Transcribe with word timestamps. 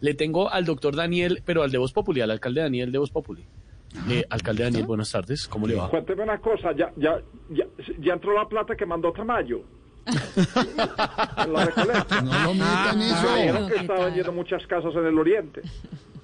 Le 0.00 0.14
tengo 0.14 0.50
al 0.50 0.64
doctor 0.64 0.94
Daniel, 0.96 1.42
pero 1.44 1.62
al 1.62 1.70
de 1.70 1.78
Voz 1.78 1.92
Populi, 1.92 2.20
al 2.20 2.30
alcalde 2.30 2.60
Daniel 2.62 2.92
de 2.92 2.98
Voz 2.98 3.10
Populi. 3.10 3.44
Eh, 4.10 4.24
alcalde 4.28 4.64
Daniel, 4.64 4.86
buenas 4.86 5.10
tardes. 5.12 5.46
¿Cómo 5.46 5.66
le 5.68 5.74
va? 5.76 5.88
Cuénteme 5.88 6.22
una 6.24 6.38
cosa, 6.38 6.72
ya, 6.76 6.90
ya, 6.96 7.20
ya, 7.50 7.64
ya 8.00 8.12
entró 8.14 8.34
la 8.34 8.48
plata 8.48 8.74
que 8.74 8.84
mandó 8.86 9.12
Tamayo. 9.12 9.62
En 10.06 10.14
la 11.52 11.64
recolecta. 11.64 12.20
No 12.22 12.44
lo 12.44 12.54
metan 12.54 12.98
Me 12.98 13.04
dijeron 13.06 13.56
eso. 13.64 13.66
que 13.68 13.76
estaban 13.76 14.14
yendo 14.14 14.32
muchas 14.32 14.66
casas 14.66 14.92
en 14.96 15.06
el 15.06 15.18
oriente. 15.18 15.62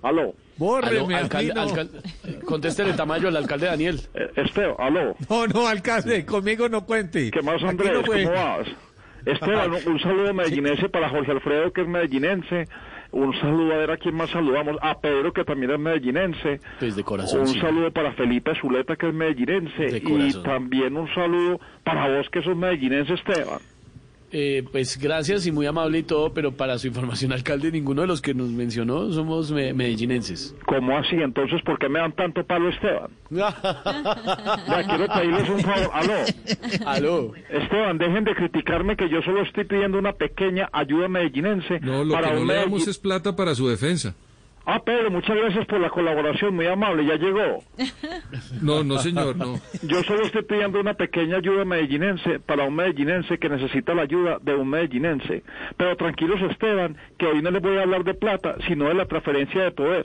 Aló, 0.00 0.20
Aló, 0.22 0.34
Bórreme, 0.56 1.14
alcalde, 1.16 1.50
aquí 1.50 1.54
no. 1.56 1.62
alcalde, 1.62 2.00
contéstele 2.44 2.92
Tamayo 2.92 3.28
al 3.28 3.36
alcalde 3.36 3.66
Daniel. 3.66 4.00
eh, 4.14 4.30
Esteo, 4.36 4.78
aló. 4.80 5.16
No, 5.28 5.46
no, 5.48 5.66
alcalde, 5.66 6.24
conmigo 6.24 6.68
no 6.68 6.86
cuente. 6.86 7.30
¿Qué 7.32 7.42
más, 7.42 7.60
Andrés? 7.64 7.92
no. 7.94 8.02
¿Cómo 8.04 8.30
vas? 8.32 8.68
Esteban, 9.26 9.72
un, 9.72 9.92
un 9.92 10.00
saludo 10.00 10.32
medellinense 10.32 10.88
para 10.88 11.08
Jorge 11.10 11.32
Alfredo, 11.32 11.72
que 11.72 11.82
es 11.82 11.88
medellinense. 11.88 12.64
Un 13.10 13.32
saludo, 13.40 13.72
a 13.72 13.78
ver 13.78 13.90
a 13.90 13.96
quién 13.96 14.14
más 14.14 14.28
saludamos. 14.30 14.76
A 14.82 15.00
Pedro, 15.00 15.32
que 15.32 15.44
también 15.44 15.70
es 15.72 15.78
medellinense. 15.78 16.60
Pues 16.78 16.94
de 16.94 17.02
corazón. 17.04 17.40
Un 17.40 17.46
sí. 17.48 17.58
saludo 17.60 17.90
para 17.90 18.12
Felipe 18.12 18.52
Zuleta, 18.60 18.96
que 18.96 19.08
es 19.08 19.14
medellinense. 19.14 19.82
De 19.86 19.96
Y 19.98 20.00
corazón. 20.02 20.42
también 20.42 20.96
un 20.96 21.08
saludo 21.14 21.58
para 21.84 22.08
vos, 22.08 22.28
que 22.30 22.42
sos 22.42 22.54
medellinense, 22.56 23.14
Esteban. 23.14 23.60
Eh, 24.30 24.62
pues 24.72 24.98
gracias 24.98 25.46
y 25.46 25.52
muy 25.52 25.64
amable 25.64 26.00
y 26.00 26.02
todo, 26.02 26.34
pero 26.34 26.52
para 26.52 26.78
su 26.78 26.86
información, 26.86 27.32
alcalde, 27.32 27.72
ninguno 27.72 28.02
de 28.02 28.08
los 28.08 28.20
que 28.20 28.34
nos 28.34 28.50
mencionó 28.50 29.10
somos 29.10 29.50
me- 29.50 29.72
medellinenses. 29.72 30.54
¿Cómo 30.66 30.98
así? 30.98 31.16
Entonces, 31.16 31.62
¿por 31.62 31.78
qué 31.78 31.88
me 31.88 31.98
dan 31.98 32.12
tanto 32.12 32.44
palo, 32.44 32.68
Esteban? 32.68 33.10
Ya, 33.30 34.84
quiero 34.86 35.06
pedirles 35.06 35.48
un 35.48 35.60
favor. 35.60 35.90
Aló. 35.94 36.14
Aló. 36.86 37.32
Esteban, 37.50 37.96
dejen 37.98 38.24
de 38.24 38.34
criticarme 38.34 38.96
que 38.96 39.08
yo 39.08 39.22
solo 39.22 39.42
estoy 39.42 39.64
pidiendo 39.64 39.98
una 39.98 40.12
pequeña 40.12 40.68
ayuda 40.72 41.08
medellinense. 41.08 41.80
No, 41.80 42.04
lo 42.04 42.12
para 42.14 42.28
que 42.30 42.34
no 42.34 42.44
le 42.44 42.54
damos 42.54 42.86
es 42.86 42.98
plata 42.98 43.34
para 43.34 43.54
su 43.54 43.66
defensa. 43.68 44.14
Ah, 44.70 44.82
Pedro, 44.84 45.10
muchas 45.10 45.34
gracias 45.34 45.64
por 45.64 45.80
la 45.80 45.88
colaboración, 45.88 46.54
muy 46.54 46.66
amable, 46.66 47.06
ya 47.06 47.14
llegó. 47.16 47.64
No, 48.60 48.84
no, 48.84 48.98
señor, 48.98 49.34
no. 49.36 49.54
Yo 49.82 50.02
solo 50.02 50.24
estoy 50.24 50.42
pidiendo 50.42 50.78
una 50.80 50.92
pequeña 50.92 51.38
ayuda 51.38 51.64
medellinense 51.64 52.38
para 52.40 52.64
un 52.64 52.74
medellinense 52.76 53.38
que 53.38 53.48
necesita 53.48 53.94
la 53.94 54.02
ayuda 54.02 54.38
de 54.42 54.54
un 54.54 54.68
medellinense. 54.68 55.42
Pero 55.78 55.96
tranquilos, 55.96 56.38
Esteban, 56.50 56.96
que 57.16 57.24
hoy 57.26 57.40
no 57.40 57.50
les 57.50 57.62
voy 57.62 57.78
a 57.78 57.82
hablar 57.82 58.04
de 58.04 58.12
plata, 58.12 58.56
sino 58.66 58.88
de 58.88 58.94
la 58.94 59.06
transferencia 59.06 59.62
de 59.62 59.70
poder. 59.70 60.04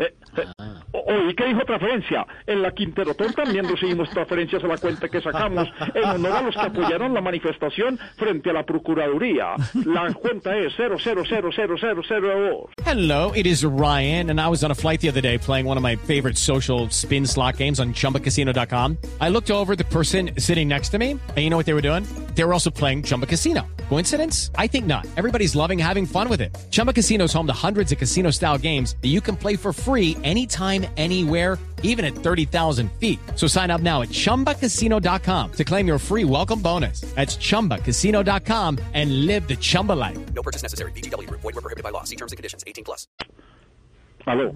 Eh, 0.00 0.12
eh, 0.38 0.44
o- 0.58 0.69
¿Oí 0.92 1.34
qué 1.34 1.46
dijo 1.46 1.64
transferencia? 1.64 2.26
En 2.46 2.62
la 2.62 2.72
Quinterotón 2.72 3.32
también 3.32 3.68
recibimos 3.68 4.10
transferencias 4.10 4.64
a 4.64 4.66
la 4.66 4.76
cuenta 4.76 5.08
que 5.08 5.20
sacamos 5.20 5.68
en 5.94 6.04
honor 6.04 6.32
a 6.32 6.42
los 6.42 6.54
que 6.54 6.60
apoyaron 6.60 7.14
la 7.14 7.20
manifestación 7.20 7.98
frente 8.16 8.50
a 8.50 8.52
la 8.52 8.64
Procuraduría. 8.64 9.54
La 9.86 10.12
cuenta 10.12 10.56
es 10.56 10.72
0000002. 10.76 12.70
Hello, 12.84 13.32
it 13.34 13.46
is 13.46 13.64
Ryan, 13.64 14.30
and 14.30 14.40
I 14.40 14.48
was 14.48 14.64
on 14.64 14.70
a 14.70 14.74
flight 14.74 15.00
the 15.00 15.08
other 15.08 15.20
day 15.20 15.38
playing 15.38 15.66
one 15.66 15.76
of 15.76 15.82
my 15.82 15.96
favorite 15.96 16.36
social 16.36 16.88
spin 16.90 17.26
slot 17.26 17.56
games 17.56 17.78
on 17.78 17.94
chumbacasino.com. 17.94 18.98
I 19.20 19.28
looked 19.28 19.50
over 19.50 19.76
the 19.76 19.84
person 19.84 20.32
sitting 20.38 20.68
next 20.68 20.88
to 20.90 20.98
me, 20.98 21.12
and 21.12 21.38
you 21.38 21.50
know 21.50 21.56
what 21.56 21.66
they 21.66 21.74
were 21.74 21.82
doing? 21.82 22.04
They 22.34 22.42
were 22.44 22.52
also 22.52 22.70
playing 22.70 23.04
Chumba 23.04 23.26
Casino. 23.26 23.62
Coincidence? 23.90 24.52
I 24.56 24.68
think 24.68 24.86
not. 24.86 25.04
Everybody's 25.16 25.56
loving 25.56 25.76
having 25.78 26.06
fun 26.06 26.28
with 26.28 26.40
it. 26.40 26.56
Chumba 26.70 26.92
Casino 26.92 27.24
is 27.24 27.32
home 27.32 27.48
to 27.48 27.52
hundreds 27.52 27.90
of 27.90 27.98
casino 27.98 28.30
style 28.30 28.56
games 28.56 28.94
that 29.02 29.08
you 29.08 29.20
can 29.20 29.34
play 29.36 29.56
for 29.56 29.72
free 29.72 30.16
anytime, 30.22 30.86
anywhere 30.96 31.58
even 31.82 32.04
at 32.04 32.12
30,000 32.14 32.90
feet. 33.00 33.18
So 33.36 33.46
sign 33.48 33.70
up 33.70 33.80
now 33.80 34.02
at 34.02 34.10
ChumbaCasino.com 34.10 35.52
to 35.52 35.64
claim 35.64 35.86
your 35.88 35.98
free 35.98 36.24
welcome 36.24 36.60
bonus. 36.60 37.00
That's 37.16 37.36
ChumbaCasino.com 37.38 38.78
and 38.94 39.26
live 39.26 39.48
the 39.48 39.56
Chumba 39.56 39.94
life. 39.94 40.18
No 40.34 40.42
purchase 40.42 40.62
necessary. 40.62 40.92
VGW 40.92 41.26
Group. 41.26 41.40
Void 41.40 41.54
were 41.54 41.62
prohibited 41.62 41.82
by 41.82 41.90
law. 41.90 42.04
See 42.04 42.16
terms 42.16 42.32
and 42.32 42.36
conditions. 42.36 42.62
18 42.66 42.84
plus. 42.84 43.08
Aló. 44.26 44.54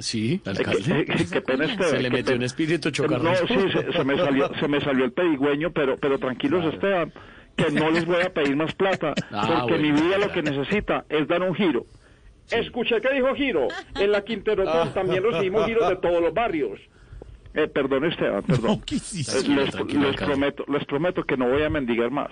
Sí, 0.00 0.40
Eh, 0.44 0.48
alcalde. 0.50 1.04
qué- 1.04 1.26
qué 1.30 1.40
pena, 1.42 1.64
Esteban. 1.66 1.90
Se 1.90 2.00
le 2.00 2.08
metió 2.10 2.24
pena. 2.24 2.36
un 2.38 2.42
espíritu 2.44 2.88
No, 2.88 3.34
sí, 3.36 3.54
se, 3.70 3.92
se 3.92 4.04
me 4.04 4.16
salió, 4.16 4.50
se 4.58 4.66
me 4.68 4.80
salió 4.80 5.04
el 5.04 5.12
pedigüeño, 5.12 5.70
pero, 5.72 5.98
pero 5.98 6.18
tranquilos, 6.18 6.64
Esteban, 6.72 7.12
que 7.56 7.70
no 7.70 7.90
les 7.90 8.04
voy 8.06 8.22
a 8.22 8.32
pedir 8.32 8.56
más 8.56 8.74
plata, 8.74 9.14
Ah, 9.30 9.64
porque 9.66 9.78
bueno. 9.78 9.94
mi 9.94 10.02
vida 10.02 10.18
lo 10.18 10.30
que 10.32 10.42
necesita 10.42 11.04
es 11.08 11.26
dar 11.28 11.42
un 11.42 11.54
giro. 11.54 11.84
Escuché 12.50 13.00
que 13.00 13.14
dijo 13.14 13.34
giro. 13.34 13.68
En 13.94 14.10
la 14.12 14.22
Quinterotón 14.24 14.92
también 14.92 15.22
recibimos 15.22 15.64
giros 15.66 15.88
de 15.88 15.96
todos 15.96 16.20
los 16.20 16.34
barrios. 16.34 16.80
Eh, 17.54 17.68
perdón, 17.68 18.04
Esteban, 18.06 18.42
perdón. 18.42 18.82
Eh, 18.90 18.98
les, 19.48 19.74
les 19.94 20.16
prometo, 20.16 20.64
les 20.68 20.84
prometo 20.86 21.22
que 21.24 21.36
no 21.36 21.48
voy 21.48 21.62
a 21.62 21.70
mendigar 21.70 22.10
más. 22.10 22.30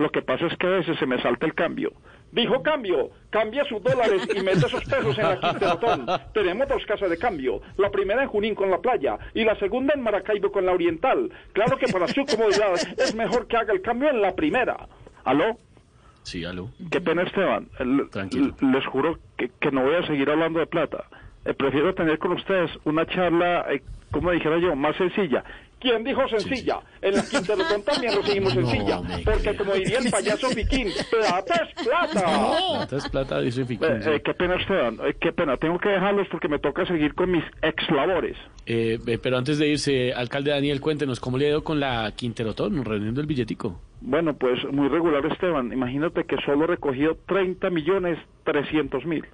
Lo 0.00 0.10
que 0.10 0.22
pasa 0.22 0.46
es 0.46 0.56
que 0.56 0.66
a 0.66 0.70
veces 0.70 0.98
se 0.98 1.04
me 1.04 1.20
salta 1.20 1.44
el 1.44 1.52
cambio. 1.54 1.92
Dijo 2.32 2.62
cambio, 2.62 3.10
cambia 3.28 3.64
sus 3.64 3.82
dólares 3.82 4.26
y 4.34 4.40
mete 4.40 4.66
esos 4.66 4.82
pesos 4.84 5.18
en 5.18 5.24
la 5.28 5.38
Quinterotón. 5.40 6.06
Tenemos 6.32 6.68
dos 6.68 6.86
casas 6.86 7.10
de 7.10 7.18
cambio, 7.18 7.60
la 7.76 7.90
primera 7.90 8.22
en 8.22 8.28
Junín 8.28 8.54
con 8.54 8.70
la 8.70 8.78
playa 8.78 9.18
y 9.34 9.44
la 9.44 9.56
segunda 9.56 9.92
en 9.94 10.00
Maracaibo 10.02 10.50
con 10.50 10.64
la 10.64 10.72
oriental. 10.72 11.30
Claro 11.52 11.76
que 11.76 11.86
para 11.92 12.08
su 12.08 12.24
comodidad 12.24 12.72
es 12.96 13.14
mejor 13.14 13.46
que 13.46 13.56
haga 13.58 13.74
el 13.74 13.82
cambio 13.82 14.08
en 14.08 14.22
la 14.22 14.34
primera. 14.34 14.88
¿Aló? 15.24 15.58
Sí, 16.22 16.44
aló. 16.46 16.70
Qué 16.90 17.00
pena, 17.02 17.22
Esteban. 17.22 17.68
L- 17.78 18.06
Tranquilo. 18.10 18.54
Les 18.60 18.86
juro 18.86 19.18
que, 19.36 19.50
que 19.60 19.70
no 19.70 19.82
voy 19.82 19.96
a 19.96 20.06
seguir 20.06 20.30
hablando 20.30 20.60
de 20.60 20.66
plata. 20.66 21.04
Eh, 21.44 21.52
prefiero 21.52 21.94
tener 21.94 22.18
con 22.18 22.32
ustedes 22.32 22.70
una 22.84 23.04
charla, 23.06 23.66
eh, 23.70 23.82
como 24.12 24.30
dijera 24.30 24.58
yo, 24.58 24.74
más 24.76 24.96
sencilla. 24.96 25.44
¿Quién 25.80 26.04
dijo 26.04 26.20
sencilla? 26.28 26.80
En 27.00 27.14
la 27.14 27.22
Quinterotón 27.24 27.82
también 27.82 28.12
recibimos 28.14 28.52
sencilla. 28.54 29.00
porque 29.24 29.56
como 29.56 29.72
diría 29.74 29.98
el 29.98 30.10
payaso 30.10 30.48
Piquín, 30.54 30.88
plata 31.10 31.54
es 31.66 31.84
plata. 31.84 32.56
Plata 32.76 32.96
es 32.96 33.08
plata, 33.08 33.40
dice 33.40 33.64
Fiquín, 33.64 33.88
Eh, 33.90 34.00
sí. 34.02 34.10
eh, 34.10 34.22
qué 34.24 34.34
pena, 34.34 34.56
Esteban. 34.56 34.98
Eh, 35.06 35.16
qué 35.18 35.32
pena. 35.32 35.56
Tengo 35.56 35.78
que 35.78 35.88
dejarlos 35.88 36.28
porque 36.30 36.48
me 36.48 36.58
toca 36.58 36.84
seguir 36.86 37.14
con 37.14 37.30
mis 37.30 37.44
ex 37.62 37.90
labores. 37.90 38.36
Eh, 38.66 38.98
eh, 39.06 39.18
pero 39.22 39.38
antes 39.38 39.58
de 39.58 39.68
irse, 39.68 40.12
alcalde 40.12 40.50
Daniel, 40.50 40.80
cuéntenos 40.80 41.18
cómo 41.18 41.38
le 41.38 41.46
ha 41.46 41.48
ido 41.48 41.64
con 41.64 41.80
la 41.80 42.12
Quinterotón, 42.14 42.84
reuniendo 42.84 43.20
el 43.22 43.26
billetico. 43.26 43.80
Bueno, 44.02 44.34
pues 44.34 44.58
muy 44.72 44.88
regular, 44.88 45.24
Esteban. 45.26 45.72
Imagínate 45.72 46.24
que 46.24 46.36
solo 46.44 46.64
he 46.64 46.66
recogido 46.68 47.16
30 47.26 47.70
millones 47.70 48.18
300 48.44 49.04
mil. 49.06 49.24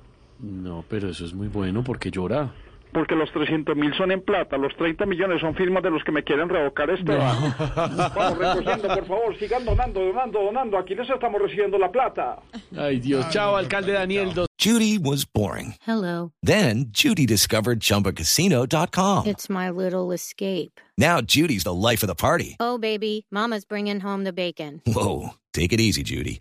No, 0.40 0.84
pero 0.88 1.08
eso 1.08 1.24
es 1.24 1.34
muy 1.34 1.48
bueno 1.48 1.82
porque 1.82 2.10
llora. 2.10 2.52
Porque 2.96 3.14
los 3.14 3.30
300 3.30 3.76
mil 3.76 3.92
son 3.92 4.10
en 4.10 4.22
plata, 4.22 4.56
los 4.56 4.74
30 4.74 5.04
millones 5.04 5.42
son 5.42 5.54
firmas 5.54 5.82
de 5.82 5.90
los 5.90 6.02
que 6.02 6.10
me 6.12 6.24
quieren 6.24 6.48
revocar, 6.48 6.88
Esteban. 6.88 7.54
Vamos 7.76 8.38
recogiendo, 8.38 8.88
por 8.88 9.06
favor, 9.06 9.38
sigan 9.38 9.66
donando, 9.66 10.00
donando, 10.00 10.40
donando. 10.40 10.78
Aquí 10.78 10.94
les 10.94 11.06
estamos 11.10 11.42
recibiendo 11.42 11.76
la 11.76 11.92
plata. 11.92 12.38
Ay, 12.74 12.98
Dios. 13.00 13.28
Chao, 13.28 13.54
alcalde 13.54 13.92
Daniel. 13.92 14.32
Judy 14.58 14.96
was 14.96 15.26
boring. 15.26 15.74
Hello. 15.86 16.32
Then 16.42 16.86
Judy 16.88 17.26
discovered 17.26 17.80
ChumbaCasino.com. 17.80 19.26
It's 19.26 19.50
my 19.50 19.68
little 19.68 20.10
escape. 20.10 20.80
Now 20.96 21.20
Judy's 21.20 21.64
the 21.64 21.74
life 21.74 22.02
of 22.02 22.06
the 22.06 22.14
party. 22.14 22.56
Oh, 22.60 22.78
baby, 22.78 23.26
Mama's 23.30 23.66
bringing 23.66 24.00
home 24.00 24.24
the 24.24 24.32
bacon. 24.32 24.80
Whoa, 24.86 25.34
take 25.52 25.74
it 25.74 25.80
easy, 25.80 26.02
Judy. 26.02 26.40